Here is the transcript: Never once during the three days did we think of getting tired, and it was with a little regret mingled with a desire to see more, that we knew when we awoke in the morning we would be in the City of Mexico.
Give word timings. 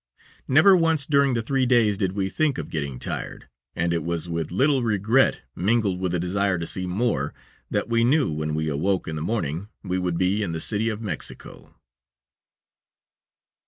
Never 0.47 0.75
once 0.75 1.05
during 1.05 1.35
the 1.35 1.43
three 1.43 1.67
days 1.67 1.95
did 1.95 2.13
we 2.13 2.27
think 2.27 2.57
of 2.57 2.71
getting 2.71 2.97
tired, 2.97 3.47
and 3.75 3.93
it 3.93 4.03
was 4.03 4.27
with 4.27 4.49
a 4.49 4.53
little 4.55 4.81
regret 4.81 5.41
mingled 5.55 5.99
with 5.99 6.15
a 6.15 6.19
desire 6.19 6.57
to 6.57 6.65
see 6.65 6.87
more, 6.87 7.35
that 7.69 7.87
we 7.87 8.03
knew 8.03 8.31
when 8.31 8.55
we 8.55 8.67
awoke 8.67 9.07
in 9.07 9.15
the 9.15 9.21
morning 9.21 9.69
we 9.83 9.99
would 9.99 10.17
be 10.17 10.41
in 10.41 10.53
the 10.53 10.59
City 10.59 10.89
of 10.89 11.03
Mexico. 11.03 11.75